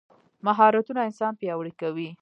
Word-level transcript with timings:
مهارتونه 0.45 0.99
انسان 1.07 1.33
پیاوړی 1.39 1.73
کوي. 1.81 2.09